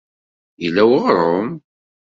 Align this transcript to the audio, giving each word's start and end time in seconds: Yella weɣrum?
Yella 0.63 0.83
weɣrum? 0.89 1.47